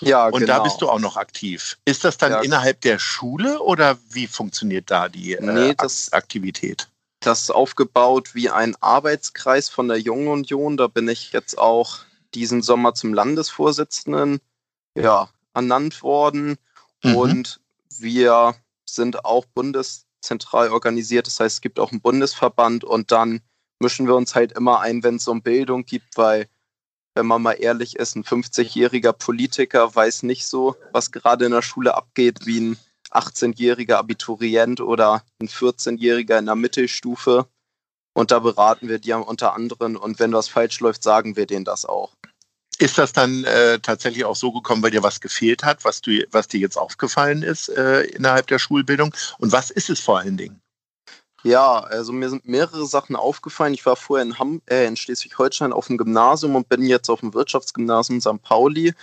Ja, 0.00 0.26
Und 0.26 0.40
genau. 0.40 0.58
da 0.58 0.62
bist 0.62 0.80
du 0.80 0.88
auch 0.88 0.98
noch 0.98 1.16
aktiv. 1.16 1.78
Ist 1.84 2.04
das 2.04 2.18
dann 2.18 2.32
ja. 2.32 2.40
innerhalb 2.40 2.80
der 2.80 2.98
Schule 2.98 3.60
oder 3.60 3.98
wie 4.10 4.26
funktioniert 4.26 4.90
da 4.90 5.08
die 5.08 5.36
nee, 5.40 5.70
äh, 5.70 5.86
Aktivität? 6.10 6.88
das 7.24 7.50
aufgebaut 7.50 8.34
wie 8.34 8.50
ein 8.50 8.76
Arbeitskreis 8.80 9.68
von 9.68 9.88
der 9.88 9.98
Jungen 9.98 10.28
Union. 10.28 10.76
Da 10.76 10.86
bin 10.86 11.08
ich 11.08 11.32
jetzt 11.32 11.58
auch 11.58 11.98
diesen 12.34 12.62
Sommer 12.62 12.94
zum 12.94 13.14
Landesvorsitzenden 13.14 14.40
ja, 14.94 15.28
ernannt 15.54 16.02
worden. 16.02 16.56
Mhm. 17.02 17.16
Und 17.16 17.60
wir 17.98 18.54
sind 18.84 19.24
auch 19.24 19.44
bundeszentral 19.46 20.70
organisiert. 20.70 21.26
Das 21.26 21.40
heißt, 21.40 21.56
es 21.56 21.60
gibt 21.60 21.78
auch 21.78 21.90
einen 21.90 22.00
Bundesverband 22.00 22.84
und 22.84 23.12
dann 23.12 23.40
mischen 23.80 24.06
wir 24.06 24.14
uns 24.14 24.34
halt 24.34 24.52
immer 24.52 24.80
ein, 24.80 25.02
wenn 25.02 25.16
es 25.16 25.28
um 25.28 25.42
Bildung 25.42 25.84
gibt, 25.84 26.16
weil, 26.16 26.46
wenn 27.14 27.26
man 27.26 27.42
mal 27.42 27.52
ehrlich 27.52 27.96
ist, 27.96 28.16
ein 28.16 28.24
50-jähriger 28.24 29.12
Politiker 29.12 29.94
weiß 29.94 30.24
nicht 30.24 30.46
so, 30.46 30.76
was 30.92 31.12
gerade 31.12 31.46
in 31.46 31.52
der 31.52 31.62
Schule 31.62 31.94
abgeht, 31.94 32.44
wie 32.44 32.60
ein 32.60 32.78
18-jähriger 33.10 33.94
Abiturient 33.94 34.80
oder 34.80 35.22
ein 35.40 35.48
14-jähriger 35.48 36.38
in 36.38 36.46
der 36.46 36.56
Mittelstufe. 36.56 37.46
Und 38.12 38.30
da 38.30 38.40
beraten 38.40 38.88
wir 38.88 38.98
die 38.98 39.12
unter 39.12 39.54
anderem. 39.54 39.96
Und 39.96 40.18
wenn 40.18 40.32
was 40.32 40.48
falsch 40.48 40.80
läuft, 40.80 41.02
sagen 41.02 41.36
wir 41.36 41.46
denen 41.46 41.64
das 41.64 41.84
auch. 41.84 42.12
Ist 42.78 42.98
das 42.98 43.12
dann 43.12 43.44
äh, 43.44 43.78
tatsächlich 43.78 44.24
auch 44.24 44.34
so 44.34 44.50
gekommen, 44.50 44.82
weil 44.82 44.90
dir 44.90 45.04
was 45.04 45.20
gefehlt 45.20 45.62
hat, 45.62 45.84
was, 45.84 46.00
du, 46.00 46.24
was 46.32 46.48
dir 46.48 46.58
jetzt 46.58 46.76
aufgefallen 46.76 47.42
ist 47.42 47.68
äh, 47.68 48.02
innerhalb 48.02 48.48
der 48.48 48.58
Schulbildung? 48.58 49.14
Und 49.38 49.52
was 49.52 49.70
ist 49.70 49.90
es 49.90 50.00
vor 50.00 50.18
allen 50.18 50.36
Dingen? 50.36 50.60
Ja, 51.44 51.80
also 51.80 52.12
mir 52.12 52.30
sind 52.30 52.48
mehrere 52.48 52.86
Sachen 52.86 53.16
aufgefallen. 53.16 53.74
Ich 53.74 53.84
war 53.84 53.96
vorher 53.96 54.24
in, 54.24 54.62
äh, 54.66 54.86
in 54.86 54.96
Schleswig-Holstein 54.96 55.74
auf 55.74 55.88
dem 55.88 55.98
Gymnasium 55.98 56.56
und 56.56 56.70
bin 56.70 56.82
jetzt 56.86 57.10
auf 57.10 57.20
dem 57.20 57.34
Wirtschaftsgymnasium 57.34 58.22
St. 58.22 58.42
Pauli. 58.42 58.94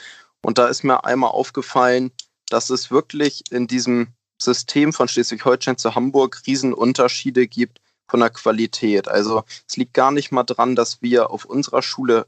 Und 0.41 0.57
da 0.57 0.67
ist 0.67 0.83
mir 0.83 1.05
einmal 1.05 1.29
aufgefallen, 1.29 2.11
dass 2.49 2.71
es 2.71 2.89
wirklich 2.89 3.43
in 3.51 3.67
diesem 3.67 4.07
System 4.41 4.91
von 4.91 5.07
Schleswig-Holstein 5.07 5.77
zu 5.77 5.93
Hamburg 5.93 6.41
Riesenunterschiede 6.47 7.47
gibt 7.47 7.79
von 8.09 8.21
der 8.21 8.31
Qualität. 8.31 9.07
Also 9.07 9.43
es 9.67 9.77
liegt 9.77 9.93
gar 9.93 10.11
nicht 10.11 10.31
mal 10.31 10.43
dran, 10.43 10.75
dass 10.75 11.03
wir 11.03 11.29
auf 11.29 11.45
unserer 11.45 11.83
Schule 11.83 12.25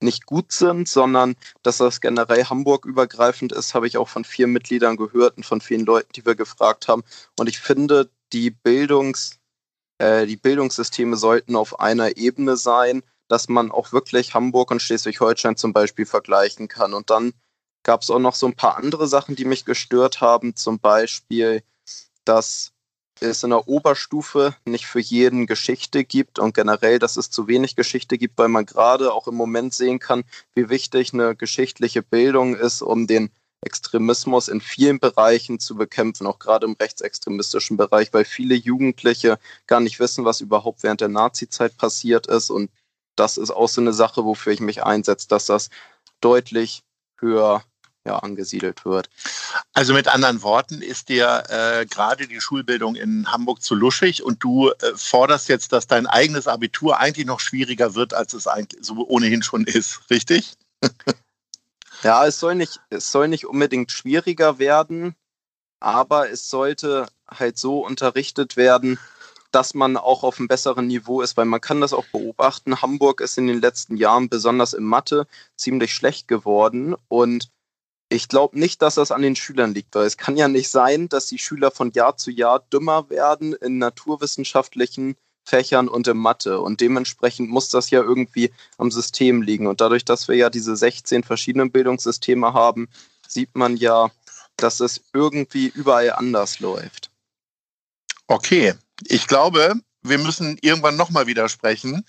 nicht 0.00 0.26
gut 0.26 0.50
sind, 0.50 0.88
sondern 0.88 1.36
dass 1.62 1.78
das 1.78 2.00
generell 2.00 2.46
Hamburg 2.46 2.84
übergreifend 2.84 3.52
ist, 3.52 3.74
habe 3.74 3.86
ich 3.86 3.96
auch 3.96 4.08
von 4.08 4.24
vier 4.24 4.48
Mitgliedern 4.48 4.96
gehört 4.96 5.36
und 5.36 5.46
von 5.46 5.60
vielen 5.60 5.86
Leuten, 5.86 6.12
die 6.16 6.26
wir 6.26 6.34
gefragt 6.34 6.88
haben. 6.88 7.04
Und 7.38 7.48
ich 7.48 7.60
finde, 7.60 8.10
die 8.32 8.50
Bildungs, 8.50 9.38
äh, 10.02 10.26
die 10.26 10.36
Bildungssysteme 10.36 11.16
sollten 11.16 11.54
auf 11.54 11.78
einer 11.78 12.16
Ebene 12.16 12.56
sein, 12.56 13.04
dass 13.28 13.48
man 13.48 13.70
auch 13.70 13.92
wirklich 13.92 14.34
Hamburg 14.34 14.72
und 14.72 14.82
Schleswig-Holstein 14.82 15.56
zum 15.56 15.72
Beispiel 15.72 16.06
vergleichen 16.06 16.66
kann. 16.66 16.92
Und 16.92 17.08
dann 17.10 17.32
gab 17.84 18.02
es 18.02 18.10
auch 18.10 18.18
noch 18.18 18.34
so 18.34 18.46
ein 18.46 18.56
paar 18.56 18.76
andere 18.76 19.06
Sachen, 19.06 19.36
die 19.36 19.44
mich 19.44 19.64
gestört 19.64 20.20
haben. 20.20 20.56
Zum 20.56 20.80
Beispiel, 20.80 21.62
dass 22.24 22.72
es 23.20 23.44
in 23.44 23.50
der 23.50 23.68
Oberstufe 23.68 24.56
nicht 24.64 24.86
für 24.86 24.98
jeden 24.98 25.46
Geschichte 25.46 26.02
gibt 26.04 26.40
und 26.40 26.52
generell, 26.52 26.98
dass 26.98 27.16
es 27.16 27.30
zu 27.30 27.46
wenig 27.46 27.76
Geschichte 27.76 28.18
gibt, 28.18 28.36
weil 28.38 28.48
man 28.48 28.66
gerade 28.66 29.12
auch 29.12 29.28
im 29.28 29.36
Moment 29.36 29.72
sehen 29.72 30.00
kann, 30.00 30.24
wie 30.56 30.68
wichtig 30.68 31.14
eine 31.14 31.36
geschichtliche 31.36 32.02
Bildung 32.02 32.56
ist, 32.56 32.82
um 32.82 33.06
den 33.06 33.30
Extremismus 33.62 34.48
in 34.48 34.60
vielen 34.60 34.98
Bereichen 34.98 35.58
zu 35.58 35.76
bekämpfen, 35.76 36.26
auch 36.26 36.38
gerade 36.38 36.66
im 36.66 36.76
rechtsextremistischen 36.78 37.76
Bereich, 37.76 38.12
weil 38.12 38.24
viele 38.24 38.54
Jugendliche 38.54 39.38
gar 39.66 39.80
nicht 39.80 40.00
wissen, 40.00 40.24
was 40.24 40.40
überhaupt 40.40 40.82
während 40.82 41.00
der 41.00 41.08
Nazizeit 41.08 41.76
passiert 41.76 42.26
ist. 42.26 42.50
Und 42.50 42.70
das 43.16 43.36
ist 43.36 43.50
auch 43.50 43.68
so 43.68 43.80
eine 43.80 43.92
Sache, 43.92 44.24
wofür 44.24 44.52
ich 44.52 44.60
mich 44.60 44.82
einsetze, 44.82 45.28
dass 45.28 45.46
das 45.46 45.70
deutlich 46.20 46.82
höher 47.18 47.62
ja, 48.04 48.18
angesiedelt 48.18 48.84
wird. 48.84 49.08
Also 49.74 49.94
mit 49.94 50.08
anderen 50.08 50.42
Worten 50.42 50.82
ist 50.82 51.08
dir 51.08 51.44
äh, 51.48 51.86
gerade 51.86 52.26
die 52.26 52.40
Schulbildung 52.40 52.96
in 52.96 53.30
Hamburg 53.30 53.62
zu 53.62 53.76
luschig 53.76 54.24
und 54.24 54.42
du 54.42 54.70
äh, 54.70 54.74
forderst 54.96 55.48
jetzt, 55.48 55.72
dass 55.72 55.86
dein 55.86 56.08
eigenes 56.08 56.48
Abitur 56.48 56.98
eigentlich 56.98 57.26
noch 57.26 57.38
schwieriger 57.38 57.94
wird, 57.94 58.12
als 58.12 58.34
es 58.34 58.48
eigentlich 58.48 58.84
so 58.84 59.06
ohnehin 59.06 59.42
schon 59.42 59.64
ist, 59.64 60.00
richtig? 60.10 60.54
ja, 62.02 62.26
es 62.26 62.38
soll 62.40 62.54
nicht, 62.54 62.80
es 62.90 63.10
soll 63.10 63.28
nicht 63.28 63.46
unbedingt 63.46 63.92
schwieriger 63.92 64.58
werden, 64.58 65.14
aber 65.80 66.30
es 66.30 66.50
sollte 66.50 67.08
halt 67.28 67.58
so 67.58 67.84
unterrichtet 67.84 68.56
werden, 68.56 68.98
dass 69.50 69.74
man 69.74 69.96
auch 69.96 70.22
auf 70.22 70.38
einem 70.38 70.48
besseren 70.48 70.86
Niveau 70.86 71.20
ist, 71.20 71.36
weil 71.36 71.44
man 71.44 71.60
kann 71.60 71.80
das 71.80 71.92
auch 71.92 72.06
beobachten. 72.06 72.80
Hamburg 72.80 73.20
ist 73.20 73.38
in 73.38 73.46
den 73.46 73.60
letzten 73.60 73.96
Jahren 73.96 74.28
besonders 74.28 74.72
in 74.72 74.84
Mathe 74.84 75.26
ziemlich 75.56 75.94
schlecht 75.94 76.26
geworden 76.28 76.96
und 77.08 77.50
ich 78.08 78.28
glaube 78.28 78.58
nicht, 78.58 78.82
dass 78.82 78.96
das 78.96 79.10
an 79.10 79.22
den 79.22 79.36
Schülern 79.36 79.72
liegt, 79.72 79.94
weil 79.94 80.06
es 80.06 80.18
kann 80.18 80.36
ja 80.36 80.46
nicht 80.48 80.68
sein, 80.68 81.08
dass 81.08 81.26
die 81.26 81.38
Schüler 81.38 81.70
von 81.70 81.92
Jahr 81.92 82.16
zu 82.16 82.30
Jahr 82.30 82.60
dümmer 82.72 83.08
werden 83.08 83.54
in 83.54 83.78
naturwissenschaftlichen 83.78 85.16
Fächern 85.44 85.88
und 85.88 86.08
in 86.08 86.16
Mathe. 86.16 86.60
Und 86.60 86.80
dementsprechend 86.80 87.50
muss 87.50 87.68
das 87.68 87.90
ja 87.90 88.00
irgendwie 88.02 88.52
am 88.78 88.90
System 88.90 89.42
liegen. 89.42 89.66
Und 89.66 89.80
dadurch, 89.80 90.04
dass 90.04 90.28
wir 90.28 90.36
ja 90.36 90.50
diese 90.50 90.76
16 90.76 91.24
verschiedenen 91.24 91.70
Bildungssysteme 91.70 92.52
haben, 92.52 92.88
sieht 93.26 93.54
man 93.54 93.76
ja, 93.76 94.10
dass 94.56 94.80
es 94.80 95.02
irgendwie 95.12 95.68
überall 95.68 96.12
anders 96.12 96.60
läuft. 96.60 97.10
Okay, 98.26 98.74
ich 99.04 99.26
glaube, 99.26 99.74
wir 100.02 100.18
müssen 100.18 100.58
irgendwann 100.60 100.96
nochmal 100.96 101.26
wieder 101.26 101.48
sprechen, 101.48 102.04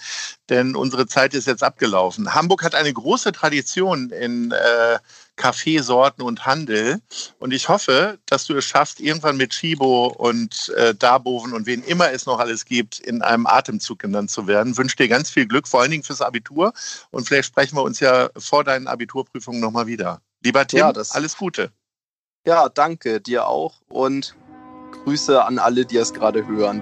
denn 0.50 0.76
unsere 0.76 1.08
Zeit 1.08 1.34
ist 1.34 1.48
jetzt 1.48 1.64
abgelaufen. 1.64 2.34
Hamburg 2.34 2.64
hat 2.64 2.76
eine 2.76 2.92
große 2.92 3.32
Tradition 3.32 4.10
in 4.10 4.52
äh, 4.52 5.00
Kaffeesorten 5.36 6.24
und 6.24 6.46
Handel. 6.46 7.02
Und 7.40 7.54
ich 7.54 7.70
hoffe, 7.70 8.20
dass 8.26 8.46
du 8.46 8.56
es 8.56 8.66
schaffst, 8.66 9.00
irgendwann 9.00 9.38
mit 9.38 9.52
Chibo 9.52 10.08
und 10.08 10.70
äh, 10.78 10.96
Darboven 10.96 11.54
und 11.54 11.66
wen 11.66 11.84
immer 11.84 12.12
es 12.12 12.26
noch 12.26 12.40
alles 12.40 12.66
gibt, 12.66 13.00
in 13.00 13.22
einem 13.22 13.48
Atemzug 13.48 14.00
genannt 14.00 14.32
zu 14.32 14.48
werden. 14.48 14.78
Wünsche 14.78 14.96
dir 14.96 15.08
ganz 15.08 15.30
viel 15.30 15.48
Glück, 15.48 15.68
vor 15.68 15.82
allen 15.82 15.92
Dingen 15.92 16.04
fürs 16.04 16.22
Abitur. 16.22 16.74
Und 17.12 17.28
vielleicht 17.28 17.48
sprechen 17.48 17.78
wir 17.78 17.84
uns 17.84 18.00
ja 18.00 18.30
vor 18.38 18.64
deinen 18.64 18.88
Abiturprüfungen 18.88 19.62
nochmal 19.62 19.88
wieder. 19.88 20.22
Lieber 20.44 20.68
Tim, 20.68 20.80
ja, 20.80 20.94
alles 21.12 21.38
Gute. 21.38 21.72
Ja, 22.46 22.68
danke 22.70 23.22
dir 23.22 23.48
auch 23.48 23.76
und 23.88 24.36
Grüße 24.92 25.44
an 25.44 25.60
alle, 25.60 25.86
die 25.86 25.98
es 25.98 26.14
gerade 26.14 26.46
hören. 26.46 26.82